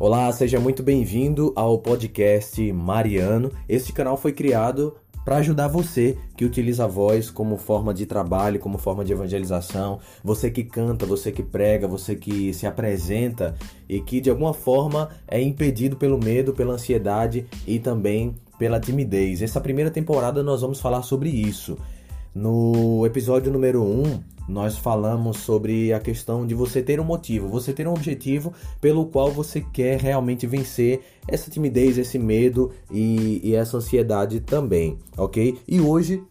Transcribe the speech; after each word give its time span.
Olá, 0.00 0.30
seja 0.32 0.58
muito 0.58 0.82
bem-vindo 0.82 1.52
ao 1.54 1.78
podcast 1.78 2.60
Mariano. 2.72 3.52
Este 3.68 3.92
canal 3.92 4.16
foi 4.16 4.32
criado 4.32 4.96
para 5.24 5.36
ajudar 5.36 5.68
você 5.68 6.18
que 6.36 6.44
utiliza 6.44 6.82
a 6.82 6.88
voz 6.88 7.30
como 7.30 7.56
forma 7.56 7.94
de 7.94 8.04
trabalho, 8.04 8.58
como 8.58 8.76
forma 8.76 9.04
de 9.04 9.12
evangelização, 9.12 10.00
você 10.22 10.50
que 10.50 10.64
canta, 10.64 11.06
você 11.06 11.30
que 11.30 11.44
prega, 11.44 11.86
você 11.86 12.16
que 12.16 12.52
se 12.52 12.66
apresenta 12.66 13.54
e 13.88 14.00
que 14.00 14.20
de 14.20 14.28
alguma 14.28 14.52
forma 14.52 15.10
é 15.28 15.40
impedido 15.40 15.94
pelo 15.94 16.18
medo, 16.18 16.52
pela 16.52 16.74
ansiedade 16.74 17.46
e 17.64 17.78
também 17.78 18.34
pela 18.58 18.80
timidez. 18.80 19.42
Essa 19.42 19.60
primeira 19.60 19.92
temporada 19.92 20.42
nós 20.42 20.60
vamos 20.60 20.80
falar 20.80 21.02
sobre 21.02 21.30
isso. 21.30 21.78
No 22.34 23.06
episódio 23.06 23.52
número 23.52 23.82
1, 23.82 23.86
um, 23.86 24.20
nós 24.48 24.76
falamos 24.76 25.38
sobre 25.38 25.92
a 25.92 26.00
questão 26.00 26.44
de 26.44 26.52
você 26.52 26.82
ter 26.82 26.98
um 26.98 27.04
motivo, 27.04 27.48
você 27.48 27.72
ter 27.72 27.86
um 27.86 27.92
objetivo 27.92 28.52
pelo 28.80 29.06
qual 29.06 29.30
você 29.30 29.60
quer 29.60 30.00
realmente 30.00 30.46
vencer 30.46 31.00
essa 31.28 31.48
timidez, 31.48 31.96
esse 31.96 32.18
medo 32.18 32.72
e, 32.90 33.40
e 33.42 33.54
essa 33.54 33.76
ansiedade 33.76 34.40
também, 34.40 34.98
ok? 35.16 35.56
E 35.66 35.80
hoje 35.80 36.24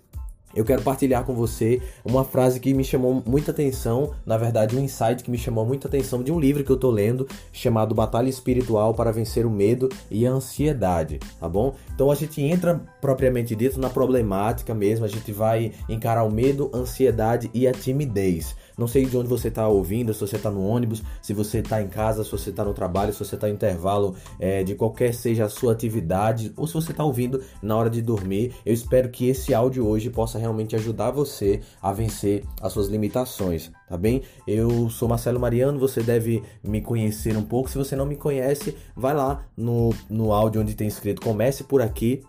eu 0.55 0.63
quero 0.63 0.81
partilhar 0.81 1.23
com 1.23 1.33
você 1.33 1.81
uma 2.05 2.23
frase 2.23 2.59
que 2.59 2.73
me 2.73 2.83
chamou 2.83 3.23
muita 3.25 3.51
atenção, 3.51 4.13
na 4.25 4.37
verdade, 4.37 4.75
um 4.75 4.79
insight 4.79 5.23
que 5.23 5.31
me 5.31 5.37
chamou 5.37 5.65
muita 5.65 5.87
atenção 5.87 6.21
de 6.21 6.31
um 6.31 6.39
livro 6.39 6.63
que 6.63 6.71
eu 6.71 6.77
tô 6.77 6.89
lendo 6.89 7.27
chamado 7.51 7.95
Batalha 7.95 8.29
Espiritual 8.29 8.93
para 8.93 9.11
Vencer 9.11 9.45
o 9.45 9.49
Medo 9.49 9.89
e 10.09 10.25
a 10.25 10.31
Ansiedade, 10.31 11.19
tá 11.39 11.49
bom? 11.49 11.75
Então 11.93 12.11
a 12.11 12.15
gente 12.15 12.41
entra 12.41 12.81
propriamente 13.01 13.55
dito 13.55 13.79
na 13.79 13.89
problemática 13.89 14.73
mesmo, 14.73 15.05
a 15.05 15.09
gente 15.09 15.31
vai 15.31 15.71
encarar 15.89 16.23
o 16.23 16.31
medo, 16.31 16.71
ansiedade 16.73 17.49
e 17.53 17.67
a 17.67 17.71
timidez. 17.71 18.55
Não 18.77 18.87
sei 18.87 19.05
de 19.05 19.17
onde 19.17 19.27
você 19.27 19.47
está 19.47 19.67
ouvindo, 19.67 20.13
se 20.13 20.19
você 20.19 20.35
está 20.35 20.51
no 20.51 20.65
ônibus, 20.65 21.01
se 21.21 21.33
você 21.33 21.59
está 21.59 21.81
em 21.81 21.87
casa, 21.87 22.23
se 22.23 22.31
você 22.31 22.49
está 22.49 22.63
no 22.63 22.73
trabalho, 22.73 23.13
se 23.13 23.19
você 23.19 23.35
está 23.35 23.49
em 23.49 23.53
intervalo 23.53 24.15
é, 24.39 24.63
de 24.63 24.75
qualquer 24.75 25.13
seja 25.13 25.45
a 25.45 25.49
sua 25.49 25.73
atividade, 25.73 26.51
ou 26.57 26.67
se 26.67 26.73
você 26.73 26.91
está 26.91 27.03
ouvindo 27.03 27.41
na 27.61 27.75
hora 27.75 27.89
de 27.89 28.01
dormir. 28.01 28.53
Eu 28.65 28.73
espero 28.73 29.09
que 29.09 29.27
esse 29.27 29.53
áudio 29.53 29.87
hoje 29.87 30.09
possa 30.09 30.37
realmente 30.37 30.75
ajudar 30.75 31.11
você 31.11 31.61
a 31.81 31.93
vencer 31.93 32.43
as 32.61 32.73
suas 32.73 32.87
limitações, 32.87 33.71
tá 33.87 33.97
bem? 33.97 34.23
Eu 34.47 34.89
sou 34.89 35.07
Marcelo 35.07 35.39
Mariano, 35.39 35.79
você 35.79 36.01
deve 36.01 36.43
me 36.63 36.81
conhecer 36.81 37.37
um 37.37 37.43
pouco. 37.43 37.69
Se 37.69 37.77
você 37.77 37.95
não 37.95 38.05
me 38.05 38.15
conhece, 38.15 38.75
vai 38.95 39.13
lá 39.13 39.45
no, 39.55 39.93
no 40.09 40.33
áudio 40.33 40.61
onde 40.61 40.75
tem 40.75 40.87
escrito 40.87 41.21
Comece 41.21 41.63
por 41.63 41.81
aqui 41.81 42.23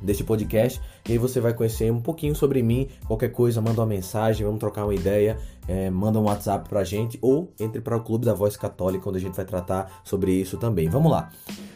deste 0.00 0.22
podcast 0.22 0.80
e 1.08 1.12
aí 1.12 1.18
você 1.18 1.40
vai 1.40 1.54
conhecer 1.54 1.90
um 1.90 2.00
pouquinho 2.00 2.34
sobre 2.34 2.62
mim. 2.62 2.88
Qualquer 3.06 3.30
coisa, 3.30 3.60
manda 3.60 3.80
uma 3.80 3.86
mensagem, 3.86 4.44
vamos 4.44 4.60
trocar 4.60 4.84
uma 4.84 4.94
ideia, 4.94 5.38
é, 5.68 5.90
manda 5.90 6.18
um 6.18 6.24
WhatsApp 6.24 6.68
pra 6.68 6.84
gente 6.84 7.18
ou 7.22 7.52
entre 7.58 7.80
para 7.80 7.96
o 7.96 8.00
Clube 8.00 8.24
da 8.24 8.34
Voz 8.34 8.56
Católica, 8.56 9.08
onde 9.08 9.18
a 9.18 9.20
gente 9.20 9.34
vai 9.34 9.44
tratar 9.44 10.00
sobre 10.04 10.32
isso 10.32 10.56
também. 10.56 10.88
Vamos 10.88 11.10
lá. 11.10 11.30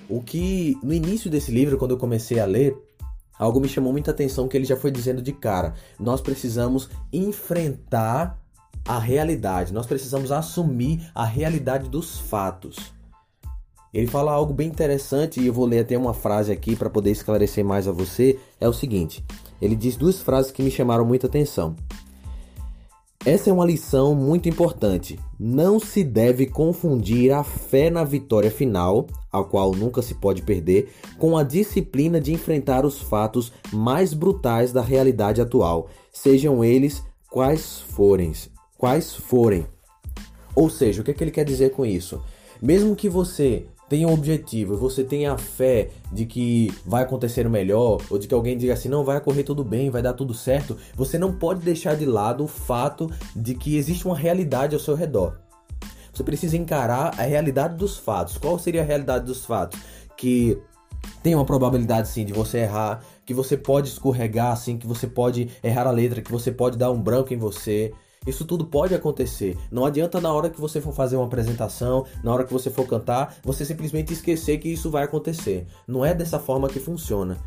O 0.08 0.20
que 0.20 0.76
no 0.82 0.92
início 0.92 1.30
desse 1.30 1.52
livro, 1.52 1.78
quando 1.78 1.92
eu 1.92 1.98
comecei 1.98 2.40
a 2.40 2.44
ler, 2.44 2.76
algo 3.38 3.60
me 3.60 3.68
chamou 3.68 3.92
muita 3.92 4.10
atenção 4.10 4.48
que 4.48 4.56
ele 4.56 4.64
já 4.64 4.76
foi 4.76 4.90
dizendo 4.90 5.22
de 5.22 5.32
cara. 5.32 5.74
Nós 5.98 6.20
precisamos 6.20 6.90
enfrentar 7.12 8.38
a 8.84 8.98
realidade, 8.98 9.72
nós 9.72 9.86
precisamos 9.86 10.32
assumir 10.32 11.10
a 11.14 11.24
realidade 11.24 11.88
dos 11.88 12.18
fatos. 12.18 12.92
Ele 13.92 14.06
fala 14.06 14.32
algo 14.32 14.54
bem 14.54 14.68
interessante 14.68 15.40
e 15.40 15.46
eu 15.46 15.52
vou 15.52 15.66
ler 15.66 15.80
até 15.80 15.98
uma 15.98 16.14
frase 16.14 16.52
aqui 16.52 16.76
para 16.76 16.88
poder 16.88 17.10
esclarecer 17.10 17.64
mais 17.64 17.88
a 17.88 17.92
você. 17.92 18.38
É 18.60 18.68
o 18.68 18.72
seguinte: 18.72 19.24
ele 19.60 19.74
diz 19.74 19.96
duas 19.96 20.20
frases 20.20 20.52
que 20.52 20.62
me 20.62 20.70
chamaram 20.70 21.04
muita 21.04 21.26
atenção. 21.26 21.74
Essa 23.24 23.50
é 23.50 23.52
uma 23.52 23.66
lição 23.66 24.14
muito 24.14 24.48
importante. 24.48 25.18
Não 25.38 25.78
se 25.78 26.02
deve 26.02 26.46
confundir 26.46 27.32
a 27.32 27.44
fé 27.44 27.90
na 27.90 28.02
vitória 28.02 28.50
final, 28.50 29.06
a 29.30 29.44
qual 29.44 29.72
nunca 29.72 30.00
se 30.00 30.14
pode 30.14 30.40
perder, 30.40 30.90
com 31.18 31.36
a 31.36 31.42
disciplina 31.42 32.18
de 32.18 32.32
enfrentar 32.32 32.86
os 32.86 32.98
fatos 32.98 33.52
mais 33.70 34.14
brutais 34.14 34.72
da 34.72 34.80
realidade 34.80 35.38
atual, 35.38 35.88
sejam 36.10 36.64
eles 36.64 37.02
quais 37.30 37.80
forem. 37.80 38.32
Quais 38.78 39.14
forem. 39.14 39.66
Ou 40.54 40.70
seja, 40.70 41.02
o 41.02 41.04
que, 41.04 41.10
é 41.10 41.14
que 41.14 41.22
ele 41.22 41.30
quer 41.30 41.44
dizer 41.44 41.72
com 41.72 41.84
isso? 41.84 42.22
Mesmo 42.62 42.96
que 42.96 43.08
você 43.08 43.66
tenha 43.90 44.06
um 44.06 44.12
objetivo, 44.14 44.76
você 44.76 45.02
tenha 45.02 45.32
a 45.32 45.36
fé 45.36 45.90
de 46.12 46.24
que 46.24 46.72
vai 46.86 47.02
acontecer 47.02 47.44
o 47.44 47.50
melhor, 47.50 48.00
ou 48.08 48.18
de 48.20 48.28
que 48.28 48.32
alguém 48.32 48.56
diga 48.56 48.72
assim, 48.72 48.88
não, 48.88 49.02
vai 49.02 49.20
correr 49.20 49.42
tudo 49.42 49.64
bem, 49.64 49.90
vai 49.90 50.00
dar 50.00 50.12
tudo 50.12 50.32
certo, 50.32 50.76
você 50.94 51.18
não 51.18 51.32
pode 51.32 51.62
deixar 51.62 51.96
de 51.96 52.06
lado 52.06 52.44
o 52.44 52.46
fato 52.46 53.10
de 53.34 53.52
que 53.52 53.76
existe 53.76 54.06
uma 54.06 54.16
realidade 54.16 54.76
ao 54.76 54.80
seu 54.80 54.94
redor. 54.94 55.40
Você 56.12 56.22
precisa 56.22 56.56
encarar 56.56 57.18
a 57.18 57.22
realidade 57.22 57.74
dos 57.74 57.98
fatos. 57.98 58.38
Qual 58.38 58.60
seria 58.60 58.82
a 58.82 58.84
realidade 58.84 59.26
dos 59.26 59.44
fatos? 59.44 59.80
Que 60.16 60.56
tem 61.20 61.34
uma 61.34 61.44
probabilidade 61.44 62.08
sim 62.08 62.24
de 62.24 62.32
você 62.32 62.58
errar, 62.58 63.02
que 63.26 63.34
você 63.34 63.56
pode 63.56 63.88
escorregar 63.88 64.52
assim, 64.52 64.78
que 64.78 64.86
você 64.86 65.08
pode 65.08 65.50
errar 65.64 65.88
a 65.88 65.90
letra, 65.90 66.22
que 66.22 66.30
você 66.30 66.52
pode 66.52 66.78
dar 66.78 66.92
um 66.92 67.02
branco 67.02 67.34
em 67.34 67.38
você, 67.38 67.92
isso 68.26 68.44
tudo 68.44 68.66
pode 68.66 68.94
acontecer. 68.94 69.56
Não 69.70 69.84
adianta 69.84 70.20
na 70.20 70.32
hora 70.32 70.50
que 70.50 70.60
você 70.60 70.80
for 70.80 70.92
fazer 70.92 71.16
uma 71.16 71.26
apresentação, 71.26 72.04
na 72.22 72.32
hora 72.32 72.44
que 72.44 72.52
você 72.52 72.70
for 72.70 72.86
cantar, 72.86 73.36
você 73.42 73.64
simplesmente 73.64 74.12
esquecer 74.12 74.58
que 74.58 74.68
isso 74.68 74.90
vai 74.90 75.04
acontecer. 75.04 75.66
Não 75.88 76.04
é 76.04 76.14
dessa 76.14 76.38
forma 76.38 76.68
que 76.68 76.78
funciona. 76.78 77.38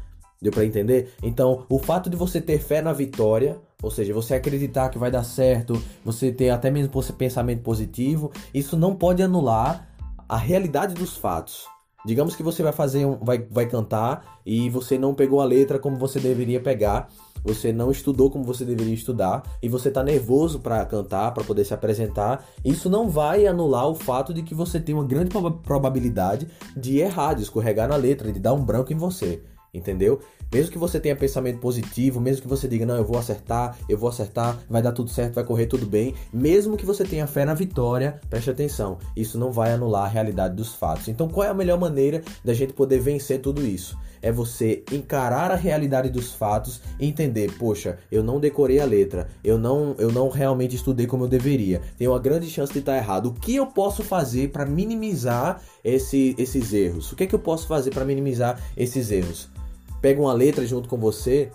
Deu 0.41 0.51
para 0.51 0.65
entender? 0.65 1.13
Então, 1.21 1.65
o 1.69 1.79
fato 1.79 2.09
de 2.09 2.17
você 2.17 2.41
ter 2.41 2.59
fé 2.59 2.81
na 2.81 2.91
vitória, 2.91 3.57
ou 3.81 3.89
seja, 3.89 4.13
você 4.13 4.33
acreditar 4.33 4.89
que 4.89 4.97
vai 4.97 5.09
dar 5.09 5.23
certo, 5.23 5.81
você 6.03 6.31
ter 6.31 6.49
até 6.49 6.69
mesmo 6.69 6.91
pensamento 7.13 7.61
positivo, 7.61 8.31
isso 8.53 8.75
não 8.75 8.93
pode 8.93 9.23
anular 9.23 9.87
a 10.27 10.35
realidade 10.35 10.95
dos 10.95 11.15
fatos. 11.15 11.65
Digamos 12.05 12.35
que 12.35 12.43
você 12.43 12.61
vai 12.61 12.73
fazer 12.73 13.05
um, 13.05 13.17
vai, 13.23 13.37
vai 13.49 13.65
cantar 13.67 14.41
e 14.45 14.69
você 14.69 14.97
não 14.97 15.13
pegou 15.13 15.39
a 15.39 15.45
letra 15.45 15.79
como 15.79 15.95
você 15.95 16.19
deveria 16.19 16.59
pegar, 16.59 17.07
você 17.43 17.71
não 17.71 17.91
estudou 17.91 18.29
como 18.29 18.43
você 18.43 18.63
deveria 18.63 18.93
estudar 18.93 19.43
e 19.61 19.67
você 19.67 19.89
está 19.89 20.03
nervoso 20.03 20.59
para 20.59 20.85
cantar, 20.85 21.33
para 21.33 21.43
poder 21.43 21.65
se 21.65 21.73
apresentar. 21.73 22.45
Isso 22.63 22.89
não 22.89 23.09
vai 23.09 23.45
anular 23.45 23.87
o 23.87 23.95
fato 23.95 24.33
de 24.33 24.43
que 24.43 24.55
você 24.55 24.79
tem 24.79 24.95
uma 24.95 25.05
grande 25.05 25.31
probabilidade 25.63 26.47
de 26.75 26.99
errar, 26.99 27.33
de 27.33 27.43
escorregar 27.43 27.87
na 27.87 27.95
letra, 27.95 28.31
de 28.31 28.39
dar 28.39 28.53
um 28.53 28.63
branco 28.63 28.93
em 28.93 28.97
você 28.97 29.41
entendeu? 29.73 30.19
Mesmo 30.53 30.71
que 30.71 30.77
você 30.77 30.99
tenha 30.99 31.15
pensamento 31.15 31.59
positivo, 31.59 32.21
mesmo 32.21 32.43
que 32.43 32.47
você 32.47 32.67
diga, 32.67 32.85
não, 32.85 32.95
eu 32.95 33.03
vou 33.03 33.17
acertar, 33.17 33.75
eu 33.89 33.97
vou 33.97 34.07
acertar, 34.07 34.59
vai 34.69 34.83
dar 34.83 34.91
tudo 34.91 35.09
certo, 35.09 35.33
vai 35.33 35.43
correr 35.43 35.65
tudo 35.65 35.87
bem, 35.87 36.13
mesmo 36.31 36.77
que 36.77 36.85
você 36.85 37.03
tenha 37.03 37.25
fé 37.25 37.43
na 37.43 37.55
vitória, 37.55 38.21
preste 38.29 38.51
atenção, 38.51 38.99
isso 39.15 39.39
não 39.39 39.51
vai 39.51 39.73
anular 39.73 40.05
a 40.05 40.07
realidade 40.07 40.55
dos 40.55 40.75
fatos. 40.75 41.07
Então, 41.07 41.27
qual 41.27 41.47
é 41.47 41.49
a 41.49 41.55
melhor 41.55 41.79
maneira 41.79 42.21
da 42.45 42.53
gente 42.53 42.73
poder 42.73 42.99
vencer 42.99 43.41
tudo 43.41 43.65
isso? 43.65 43.97
É 44.23 44.31
você 44.31 44.83
encarar 44.91 45.51
a 45.51 45.55
realidade 45.55 46.09
dos 46.09 46.33
fatos 46.33 46.81
e 46.99 47.05
entender, 47.05 47.51
poxa, 47.59 47.99
eu 48.11 48.23
não 48.23 48.39
decorei 48.39 48.79
a 48.79 48.85
letra, 48.85 49.27
eu 49.43 49.59
não, 49.59 49.93
eu 49.99 50.11
não 50.11 50.29
realmente 50.29 50.75
estudei 50.75 51.05
como 51.05 51.25
eu 51.25 51.27
deveria, 51.27 51.81
tenho 51.97 52.11
uma 52.11 52.19
grande 52.19 52.49
chance 52.49 52.73
de 52.73 52.79
estar 52.79 52.97
errado. 52.97 53.27
O 53.27 53.33
que 53.33 53.55
eu 53.55 53.67
posso 53.67 54.01
fazer 54.01 54.49
para 54.49 54.65
minimizar 54.65 55.61
esse, 55.83 56.33
esses 56.39 56.73
erros? 56.73 57.11
O 57.11 57.15
que, 57.15 57.25
é 57.25 57.27
que 57.27 57.35
eu 57.35 57.39
posso 57.39 57.67
fazer 57.67 57.91
para 57.91 58.05
minimizar 58.05 58.59
esses 58.75 59.11
erros? 59.11 59.51
pega 60.03 60.19
uma 60.19 60.33
letra 60.33 60.65
junto 60.65 60.89
com 60.89 60.97
você, 60.97 61.49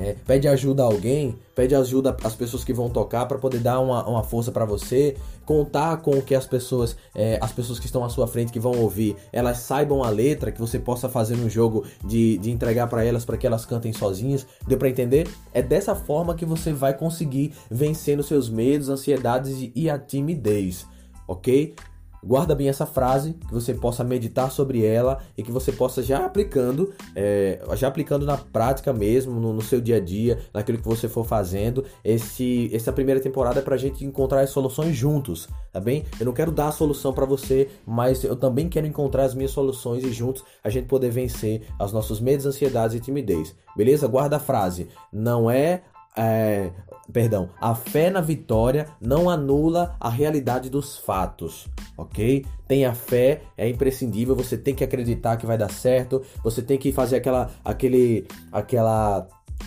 é, 0.00 0.16
pede 0.26 0.48
ajuda 0.48 0.82
a 0.82 0.86
alguém, 0.86 1.38
pede 1.54 1.74
ajuda 1.74 2.16
às 2.24 2.34
pessoas 2.34 2.64
que 2.64 2.72
vão 2.72 2.88
tocar 2.88 3.26
para 3.26 3.38
poder 3.38 3.58
dar 3.58 3.80
uma, 3.80 4.02
uma 4.08 4.24
força 4.24 4.50
para 4.50 4.64
você, 4.64 5.14
contar 5.44 5.98
com 5.98 6.22
que 6.22 6.34
as 6.34 6.46
pessoas, 6.46 6.96
é, 7.14 7.38
as 7.38 7.52
pessoas 7.52 7.78
que 7.78 7.84
estão 7.84 8.02
à 8.02 8.08
sua 8.08 8.26
frente 8.26 8.50
que 8.50 8.58
vão 8.58 8.72
ouvir, 8.80 9.14
elas 9.30 9.58
saibam 9.58 10.02
a 10.02 10.08
letra 10.08 10.50
que 10.50 10.58
você 10.58 10.78
possa 10.78 11.06
fazer 11.06 11.36
no 11.36 11.50
jogo 11.50 11.84
de, 12.02 12.38
de 12.38 12.50
entregar 12.50 12.86
para 12.86 13.04
elas 13.04 13.26
para 13.26 13.36
que 13.36 13.46
elas 13.46 13.66
cantem 13.66 13.92
sozinhas. 13.92 14.46
Deu 14.66 14.78
para 14.78 14.88
entender? 14.88 15.28
É 15.52 15.60
dessa 15.60 15.94
forma 15.94 16.34
que 16.34 16.46
você 16.46 16.72
vai 16.72 16.94
conseguir 16.94 17.52
vencer 17.70 18.18
os 18.18 18.26
seus 18.26 18.48
medos, 18.48 18.88
ansiedades 18.88 19.70
e 19.74 19.90
a 19.90 19.98
timidez, 19.98 20.86
ok? 21.28 21.74
Guarda 22.22 22.54
bem 22.54 22.68
essa 22.68 22.86
frase, 22.86 23.34
que 23.48 23.52
você 23.52 23.74
possa 23.74 24.04
meditar 24.04 24.50
sobre 24.50 24.84
ela 24.84 25.18
e 25.36 25.42
que 25.42 25.50
você 25.50 25.72
possa 25.72 26.02
já 26.02 26.24
aplicando, 26.24 26.92
é, 27.16 27.60
já 27.74 27.88
aplicando 27.88 28.26
na 28.26 28.36
prática 28.36 28.92
mesmo, 28.92 29.40
no, 29.40 29.52
no, 29.52 29.62
seu 29.62 29.80
dia 29.80 29.96
a 29.96 30.00
dia, 30.00 30.38
naquilo 30.52 30.78
que 30.78 30.86
você 30.86 31.08
for 31.08 31.24
fazendo. 31.24 31.84
Esse, 32.04 32.70
essa 32.74 32.92
primeira 32.92 33.20
temporada 33.20 33.60
é 33.60 33.62
pra 33.62 33.76
gente 33.76 34.04
encontrar 34.04 34.40
as 34.40 34.50
soluções 34.50 34.96
juntos, 34.96 35.48
tá 35.72 35.80
bem? 35.80 36.04
Eu 36.18 36.26
não 36.26 36.32
quero 36.32 36.52
dar 36.52 36.68
a 36.68 36.72
solução 36.72 37.12
para 37.12 37.26
você, 37.26 37.68
mas 37.86 38.22
eu 38.22 38.36
também 38.36 38.68
quero 38.68 38.86
encontrar 38.86 39.24
as 39.24 39.34
minhas 39.34 39.50
soluções 39.50 40.04
e 40.04 40.12
juntos 40.12 40.44
a 40.62 40.68
gente 40.68 40.86
poder 40.86 41.10
vencer 41.10 41.62
os 41.80 41.92
nossos 41.92 42.20
medos, 42.20 42.46
ansiedades 42.46 42.96
e 42.96 43.00
timidez. 43.00 43.54
Beleza? 43.76 44.06
Guarda 44.06 44.36
a 44.36 44.40
frase. 44.40 44.88
Não 45.12 45.50
é 45.50 45.82
é, 46.16 46.70
perdão, 47.12 47.50
a 47.60 47.74
fé 47.74 48.10
na 48.10 48.20
vitória 48.20 48.86
não 49.00 49.28
anula 49.28 49.96
a 49.98 50.08
realidade 50.08 50.70
dos 50.70 50.98
fatos, 50.98 51.66
ok? 51.96 52.44
Tenha 52.66 52.94
fé, 52.94 53.42
é 53.56 53.68
imprescindível, 53.68 54.34
você 54.34 54.56
tem 54.56 54.74
que 54.74 54.84
acreditar 54.84 55.36
que 55.36 55.46
vai 55.46 55.58
dar 55.58 55.70
certo, 55.70 56.22
você 56.42 56.62
tem 56.62 56.78
que 56.78 56.92
fazer 56.92 57.16
aquela, 57.16 57.50
aquele, 57.64 58.26
aquela 58.52 59.26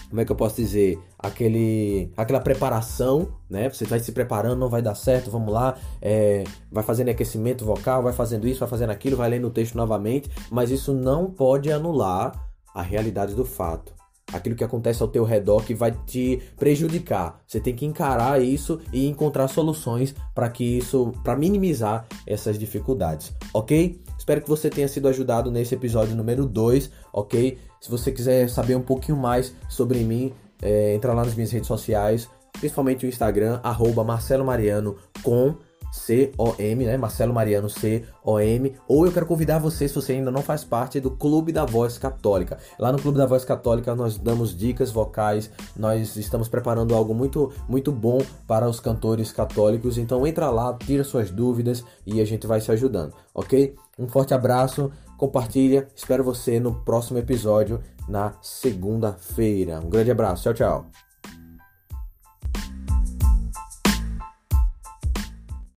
como 0.10 0.22
é 0.22 0.26
que 0.26 0.32
eu 0.32 0.36
posso 0.36 0.56
dizer, 0.56 1.00
aquele, 1.18 2.12
aquela 2.18 2.40
preparação, 2.40 3.30
né? 3.50 3.70
Você 3.70 3.86
vai 3.86 4.00
se 4.00 4.12
preparando, 4.12 4.60
não 4.60 4.70
vai 4.70 4.82
dar 4.82 4.96
certo, 4.96 5.30
vamos 5.30 5.54
lá, 5.54 5.76
é, 6.02 6.44
vai 6.72 6.84
fazendo 6.84 7.10
aquecimento 7.10 7.66
vocal, 7.66 8.02
vai 8.04 8.14
fazendo 8.14 8.48
isso, 8.48 8.60
vai 8.60 8.70
fazendo 8.70 8.90
aquilo, 8.90 9.18
vai 9.18 9.30
lendo 9.30 9.48
o 9.48 9.52
texto 9.52 9.76
novamente, 9.76 10.30
mas 10.52 10.72
isso 10.72 10.94
não 10.94 11.30
pode 11.30 11.72
anular 11.72 12.32
a 12.74 12.82
realidade 12.82 13.36
do 13.36 13.46
fato. 13.46 13.94
Aquilo 14.34 14.56
que 14.56 14.64
acontece 14.64 15.02
ao 15.02 15.08
teu 15.08 15.24
redor 15.24 15.64
que 15.64 15.74
vai 15.74 15.92
te 15.92 16.42
prejudicar. 16.58 17.40
Você 17.48 17.60
tem 17.60 17.76
que 17.76 17.86
encarar 17.86 18.42
isso 18.42 18.80
e 18.92 19.08
encontrar 19.08 19.48
soluções 19.48 20.16
para 20.34 20.50
que 20.50 20.64
isso, 20.64 21.14
para 21.24 21.36
minimizar 21.36 22.06
essas 22.26 22.58
dificuldades, 22.58 23.34
ok? 23.54 24.02
Espero 24.18 24.42
que 24.42 24.50
você 24.50 24.70
tenha 24.70 24.88
sido 24.88 25.08
ajudado 25.08 25.52
nesse 25.52 25.76
episódio 25.76 26.16
número 26.16 26.46
2, 26.46 26.90
ok? 27.12 27.58
Se 27.80 27.92
você 27.92 28.12
quiser 28.12 28.50
saber 28.50 28.76
um 28.76 28.82
pouquinho 28.82 29.18
mais 29.18 29.54
sobre 29.70 30.00
mim, 30.00 30.34
é, 30.62 30.96
entra 30.96 31.14
lá 31.14 31.26
nas 31.26 31.36
minhas 31.36 31.52
redes 31.52 31.68
sociais, 31.68 32.30
principalmente 32.54 33.06
o 33.06 33.10
Instagram, 33.10 33.60
arroba 33.62 34.04
Marcelo 34.04 34.46
Mariano 34.46 34.96
com 35.22 35.56
C-O-M, 35.94 36.86
né? 36.86 36.98
Marcelo 36.98 37.32
Mariano 37.32 37.70
C-O-M. 37.70 38.76
Ou 38.88 39.06
eu 39.06 39.12
quero 39.12 39.28
convidar 39.28 39.60
você, 39.60 39.88
se 39.88 39.94
você 39.94 40.14
ainda 40.14 40.32
não 40.32 40.42
faz 40.42 40.64
parte, 40.64 41.00
do 41.00 41.12
Clube 41.12 41.52
da 41.52 41.66
Voz 41.66 42.00
Católica. 42.00 42.58
Lá 42.80 42.92
no 42.92 43.00
Clube 43.00 43.20
da 43.20 43.28
Voz 43.28 43.46
Católica 43.46 43.94
nós 43.94 44.18
damos 44.18 44.58
dicas 44.58 44.92
vocais, 44.92 45.52
nós 45.78 46.16
estamos 46.16 46.50
preparando 46.50 46.96
algo 46.96 47.14
muito, 47.14 47.54
muito 47.70 47.92
bom 47.92 48.18
para 48.48 48.68
os 48.68 48.80
cantores 48.80 49.32
católicos. 49.32 50.00
Então 50.00 50.26
entra 50.26 50.50
lá, 50.50 50.74
tira 50.74 51.04
suas 51.04 51.30
dúvidas 51.30 51.86
e 52.08 52.20
a 52.20 52.26
gente 52.26 52.48
vai 52.48 52.60
se 52.60 52.72
ajudando, 52.72 53.14
ok? 53.34 53.76
Um 54.00 54.08
forte 54.08 54.34
abraço, 54.34 54.92
compartilha, 55.16 55.88
espero 55.96 56.24
você 56.24 56.60
no 56.60 56.74
próximo 56.84 57.20
episódio 57.20 57.80
na 58.10 58.34
segunda-feira. 58.42 59.80
Um 59.80 59.90
grande 59.90 60.10
abraço, 60.10 60.44
tchau, 60.44 60.54
tchau. 60.54 61.13